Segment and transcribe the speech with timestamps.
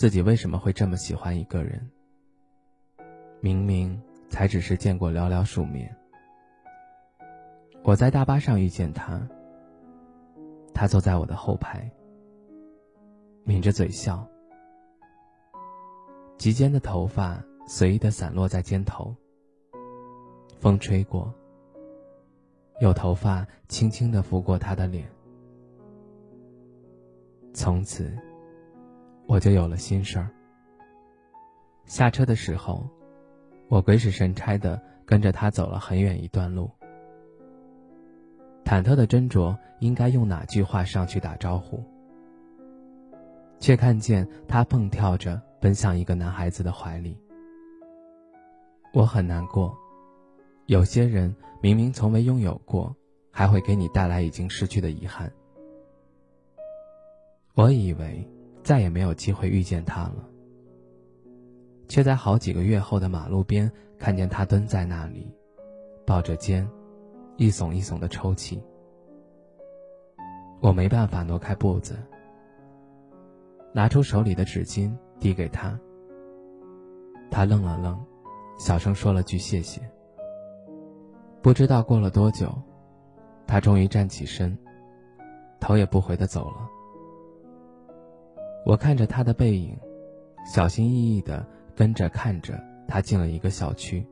[0.00, 1.78] 自己为什么会这么喜欢一个人？
[3.42, 5.94] 明明才只是见过寥寥数面。
[7.82, 9.20] 我在大巴上遇见他，
[10.72, 11.86] 他坐在我的后排，
[13.44, 14.26] 抿着嘴笑，
[16.38, 19.14] 及肩的头发随意的散落在肩头，
[20.58, 21.30] 风吹过，
[22.80, 25.06] 有头发轻轻的拂过他的脸，
[27.52, 28.16] 从此。
[29.30, 30.28] 我就有了心事儿。
[31.84, 32.84] 下车的时候，
[33.68, 36.68] 我鬼使神差的跟着他走了很远一段路，
[38.64, 41.80] 忐忑的斟酌应该用哪句话上去打招呼，
[43.60, 47.16] 却看见他蹦跳着奔向一个男孩子的怀里。
[48.92, 49.72] 我很难过，
[50.66, 52.92] 有些人明明从未拥有过，
[53.30, 55.32] 还会给你带来已经失去的遗憾。
[57.54, 58.28] 我以为。
[58.62, 60.28] 再也没有机会遇见他了，
[61.88, 65.32] 却在好几个月后的马路边看见他蹲在那里，
[66.06, 66.68] 抱着肩，
[67.36, 68.62] 一耸一耸的抽泣。
[70.60, 71.96] 我没办法挪开步子，
[73.72, 75.78] 拿出手里的纸巾递给他。
[77.30, 77.98] 他愣了愣，
[78.58, 79.80] 小声说了句谢谢。
[81.40, 82.52] 不知道过了多久，
[83.46, 84.56] 他终于站起身，
[85.58, 86.68] 头也不回的走了。
[88.64, 89.76] 我看着他的背影，
[90.44, 94.06] 小心翼翼的跟着看着他进了一个小区。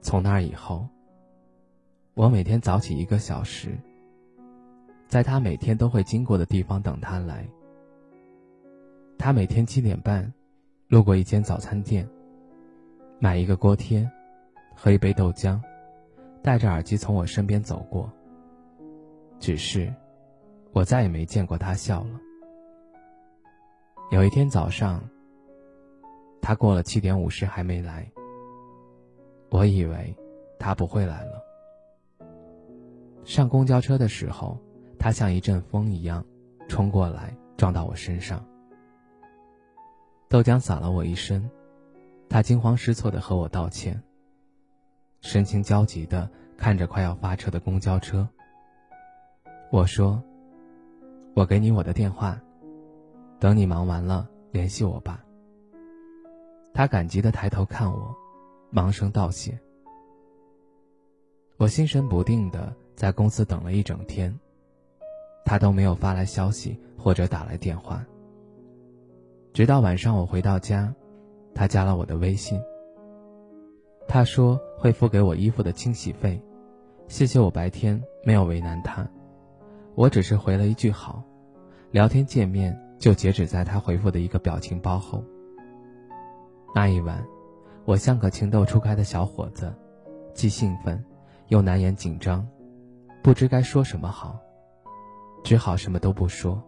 [0.00, 0.86] 从那以后，
[2.14, 3.78] 我每天早起一个小时，
[5.08, 7.46] 在他每天都会经过的地方等他来。
[9.18, 10.32] 他每天七点半，
[10.88, 12.08] 路过一间早餐店，
[13.18, 14.10] 买一个锅贴，
[14.74, 15.60] 喝一杯豆浆，
[16.42, 18.10] 戴着耳机从我身边走过。
[19.38, 19.92] 只是，
[20.72, 22.20] 我再也没见过他笑了。
[24.12, 25.02] 有一天早上，
[26.42, 28.06] 他过了七点五十还没来。
[29.48, 30.14] 我以为
[30.58, 31.42] 他不会来了。
[33.24, 34.58] 上公交车的时候，
[34.98, 36.22] 他像一阵风一样
[36.68, 38.44] 冲过来，撞到我身上。
[40.28, 41.50] 豆浆洒了我一身，
[42.28, 43.98] 他惊慌失措的和我道歉，
[45.22, 48.28] 神情焦急的看着快要发车的公交车。
[49.70, 50.22] 我说
[51.32, 52.38] ：“我给你我的电话。”
[53.42, 55.20] 等你忙完了，联系我吧。
[56.72, 58.14] 他感激的抬头看我，
[58.70, 59.58] 忙声道谢。
[61.56, 64.32] 我心神不定的在公司等了一整天，
[65.44, 68.06] 他都没有发来消息或者打来电话。
[69.52, 70.94] 直到晚上我回到家，
[71.52, 72.62] 他加了我的微信。
[74.06, 76.40] 他说会付给我衣服的清洗费，
[77.08, 79.04] 谢谢我白天没有为难他。
[79.96, 81.20] 我只是回了一句好，
[81.90, 82.78] 聊天界面。
[83.02, 85.24] 就截止在他回复的一个表情包后。
[86.72, 87.20] 那一晚，
[87.84, 89.74] 我像个情窦初开的小伙子，
[90.34, 91.04] 既兴奋，
[91.48, 92.46] 又难掩紧张，
[93.20, 94.38] 不知该说什么好，
[95.42, 96.62] 只好什么都不说。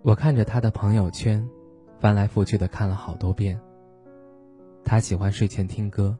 [0.00, 1.46] 我看着他的朋友圈，
[2.00, 3.60] 翻来覆去的看了好多遍。
[4.86, 6.16] 他喜欢睡前听歌，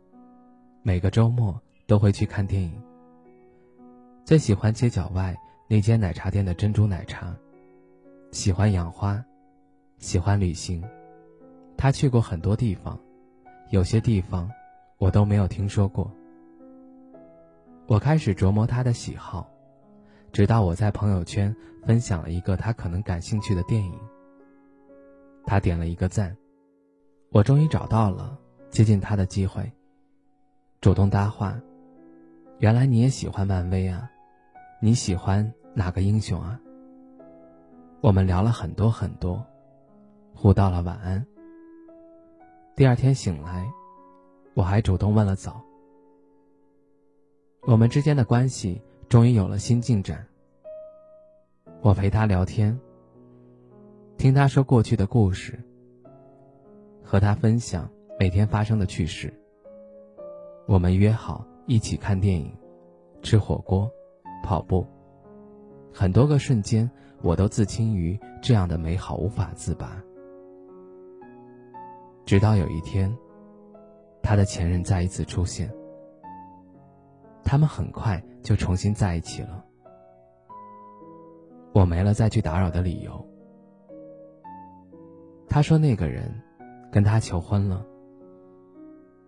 [0.82, 2.78] 每个周末都会去看电影。
[4.26, 5.34] 最喜欢街角外
[5.68, 7.34] 那间奶茶店的珍珠奶茶。
[8.34, 9.24] 喜欢养花，
[9.98, 10.82] 喜欢旅行，
[11.76, 12.98] 他去过很多地方，
[13.70, 14.50] 有些地方
[14.98, 16.10] 我都没有听说过。
[17.86, 19.48] 我开始琢磨他的喜好，
[20.32, 23.94] 直到我在朋友圈分享了一个他可能感兴趣的电影，
[25.46, 26.36] 他点了一个赞，
[27.30, 28.36] 我终于找到了
[28.68, 29.70] 接近他的机会，
[30.80, 31.56] 主动搭话
[32.58, 34.10] ：“原来你也喜欢漫威啊？
[34.80, 36.60] 你喜欢哪个英雄啊？”
[38.04, 39.42] 我们聊了很多很多，
[40.34, 41.24] 互道了晚安。
[42.76, 43.66] 第二天醒来，
[44.52, 45.58] 我还主动问了早。
[47.62, 50.22] 我们之间的关系终于有了新进展。
[51.80, 52.78] 我陪他聊天，
[54.18, 55.58] 听他说过去的故事，
[57.02, 57.88] 和他分享
[58.20, 59.32] 每天发生的趣事。
[60.66, 62.54] 我们约好一起看电影、
[63.22, 63.90] 吃火锅、
[64.42, 64.86] 跑步，
[65.90, 66.90] 很多个瞬间。
[67.24, 69.96] 我都自轻于这样的美好无法自拔。
[72.26, 73.10] 直到有一天，
[74.22, 75.72] 他的前任再一次出现，
[77.42, 79.64] 他们很快就重新在一起了。
[81.72, 83.26] 我没了再去打扰的理由。
[85.48, 86.30] 他说那个人
[86.92, 87.86] 跟他求婚了，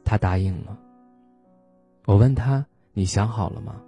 [0.04, 0.78] 他答应了。
[2.04, 3.81] 我问他：“你想好了吗？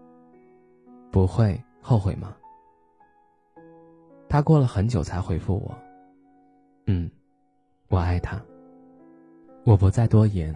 [1.12, 2.34] 不会后悔吗？”
[4.28, 5.75] 他过了很久才回复我
[6.86, 7.10] ：“嗯，
[7.88, 8.40] 我爱他。”
[9.64, 10.54] 我不再多言，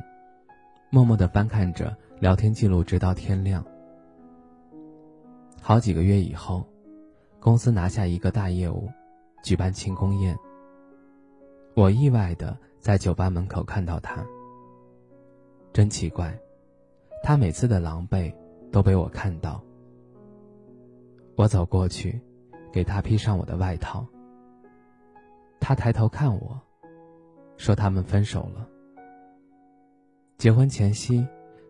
[0.90, 3.64] 默默的翻看着聊天记录，直到天亮。
[5.60, 6.66] 好几个月以后，
[7.38, 8.88] 公司拿下一个大业务，
[9.42, 10.36] 举办庆功宴。
[11.74, 14.24] 我意外的在酒吧门口看到他。
[15.72, 16.38] 真奇怪，
[17.22, 18.34] 他每次的狼狈
[18.70, 19.62] 都被我看到。
[21.36, 22.20] 我走过去。
[22.72, 24.06] 给他披上我的外套。
[25.60, 26.60] 他抬头看我，
[27.56, 28.66] 说：“他们分手了。”
[30.38, 31.24] 结婚前夕，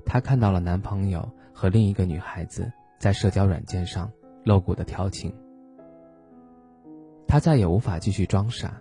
[0.06, 4.10] 他看到了男朋友和另一个女孩子在社交软件上
[4.44, 5.34] 露骨的调情。
[7.26, 8.80] 他再也无法继续装傻，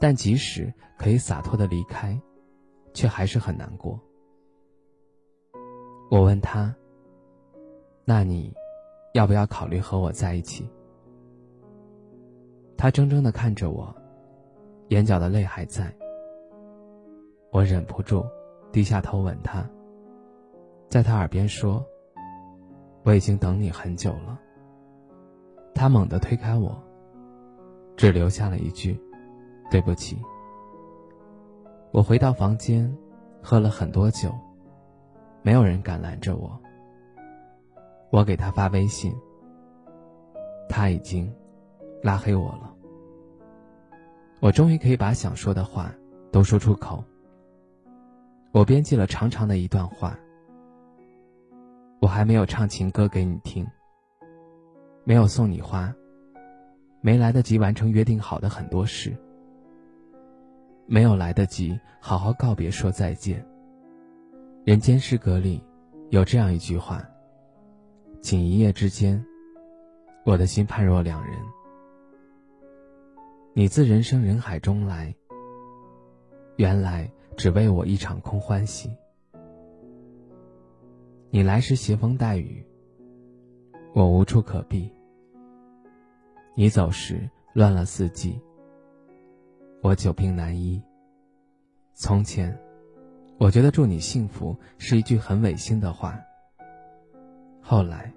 [0.00, 2.20] 但即使可以洒脱的离开，
[2.92, 3.98] 却还是很难过。
[6.10, 6.74] 我问他
[8.04, 8.52] ：“那你？”
[9.14, 10.68] 要不要考虑和我在一起？
[12.76, 13.94] 他怔怔的看着我，
[14.88, 15.94] 眼角的泪还在。
[17.52, 18.26] 我忍不住
[18.72, 19.64] 低下头吻他，
[20.88, 21.80] 在他耳边说
[23.06, 24.36] ：“我已经等你很久了。”
[25.76, 26.76] 他猛地推开我，
[27.96, 29.00] 只留下了一句
[29.70, 30.18] ：“对不起。”
[31.94, 32.92] 我回到房间，
[33.40, 34.34] 喝了很多酒，
[35.40, 36.60] 没有人敢拦着我。
[38.14, 39.12] 我给他发微信，
[40.68, 41.28] 他已经
[42.00, 42.72] 拉黑我了。
[44.38, 45.92] 我终于可以把想说的话
[46.30, 47.02] 都说出口。
[48.52, 50.16] 我编辑了长长的一段话。
[52.00, 53.66] 我还没有唱情歌给你听，
[55.02, 55.92] 没有送你花，
[57.00, 59.12] 没来得及完成约定好的很多事，
[60.86, 63.44] 没有来得及好好告别说再见。
[64.64, 65.60] 人间失格里
[66.10, 67.04] 有这样一句话。
[68.24, 69.22] 仅一夜之间，
[70.24, 71.38] 我的心判若两人。
[73.52, 75.14] 你自人生人海中来，
[76.56, 77.06] 原来
[77.36, 78.90] 只为我一场空欢喜。
[81.28, 82.66] 你来时携风带雨，
[83.92, 84.90] 我无处可避。
[86.54, 88.40] 你走时乱了四季，
[89.82, 90.82] 我久病难医。
[91.92, 92.58] 从前，
[93.36, 96.18] 我觉得祝你幸福是一句很违心的话。
[97.66, 98.12] 后来，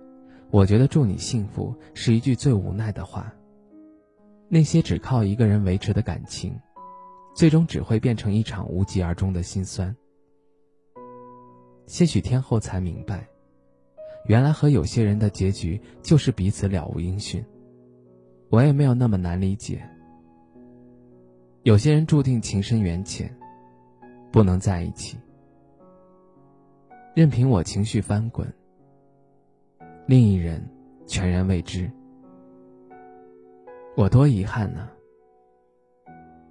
[0.52, 3.34] 我觉得祝你幸福是一句最无奈的话。
[4.50, 6.54] 那些只靠一个人维持的感情，
[7.34, 9.96] 最终只会变成一场无疾而终的心酸。
[11.86, 13.26] 些许天后才明白，
[14.26, 17.42] 原来和有些人的结局就是彼此了无音讯。
[18.50, 19.82] 我也没有那么难理解。
[21.64, 23.34] 有些人注定情深缘浅，
[24.30, 25.18] 不能在一起，
[27.16, 28.46] 任凭我情绪翻滚。
[30.08, 30.66] 另一人
[31.06, 31.92] 全然未知，
[33.98, 34.90] 我多遗憾呢。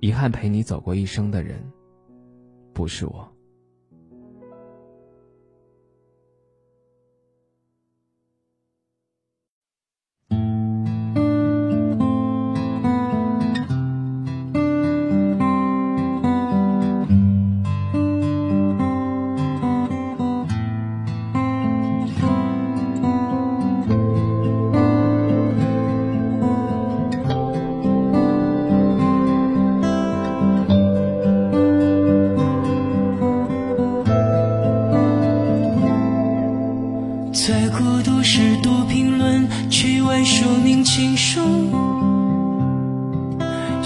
[0.01, 1.59] 遗憾陪你走过一生的人，
[2.75, 3.36] 不是我。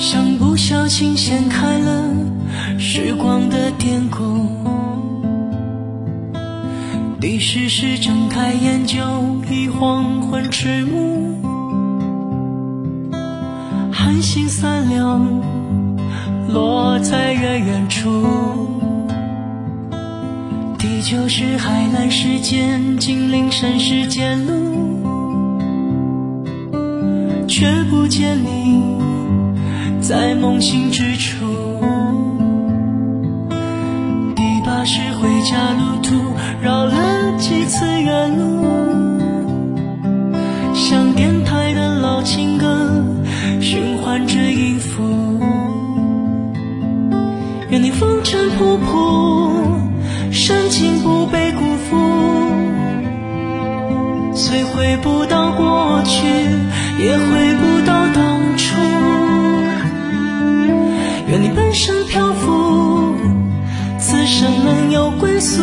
[0.01, 2.03] 像不小心掀开了
[2.79, 4.49] 时光的典故，
[7.21, 8.97] 第十时睁开眼就
[9.51, 11.37] 已黄昏迟暮，
[13.93, 15.43] 寒星三两
[16.49, 18.09] 落在远远处，
[20.79, 25.03] 地球是海蓝时间精灵神世间路，
[27.47, 29.10] 却不见你。
[30.11, 31.47] 在梦醒之处，
[34.35, 38.67] 第八是回家路途绕了几次远路，
[40.75, 43.05] 像电台的老情歌
[43.61, 45.39] 循环着音符，
[47.69, 49.53] 愿你风尘仆仆，
[50.33, 51.97] 深情不被辜负。
[54.35, 56.27] 虽回不到过去，
[56.99, 57.50] 也回
[61.31, 63.15] 愿你半生漂浮，
[64.01, 65.63] 此生能有归宿。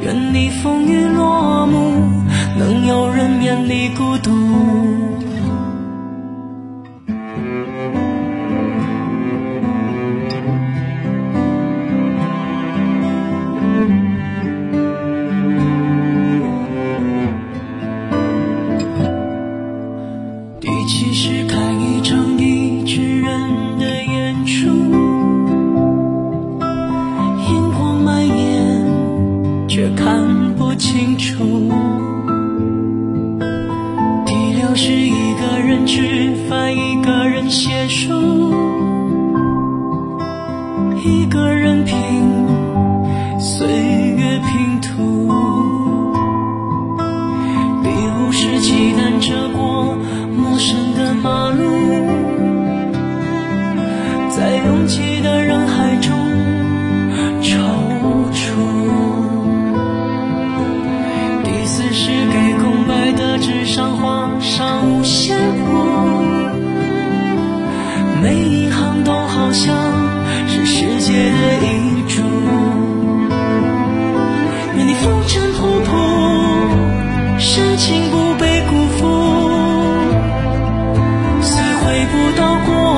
[0.00, 2.08] 愿你风雨落幕，
[2.56, 4.30] 能有人免你孤独。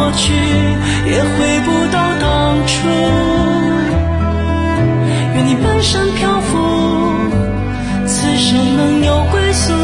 [0.08, 2.88] 过去，也回不到当初。
[5.34, 6.56] 愿你半生漂浮，
[8.06, 9.74] 此生能有归宿。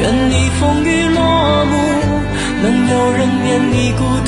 [0.00, 1.74] 愿你风雨落幕，
[2.62, 4.27] 能有人免你孤独。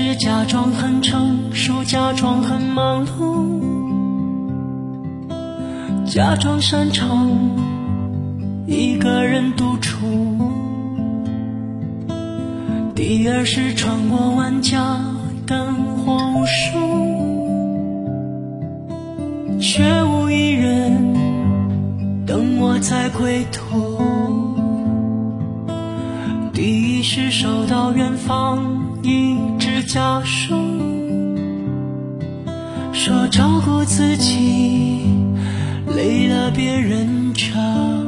[0.00, 3.58] 是假装很成熟，假装很忙碌，
[6.06, 7.28] 假装擅长。
[8.64, 10.06] 一个人独处。
[12.94, 15.00] 第二是穿过万家
[15.44, 16.78] 灯火无数，
[19.58, 21.12] 却无一人
[22.24, 23.98] 等我在归途。
[26.52, 28.62] 第一是收到远方
[29.02, 29.36] 一
[29.82, 30.54] 家书，
[32.92, 35.02] 说照顾自己
[35.94, 38.07] 累了别人 chờ。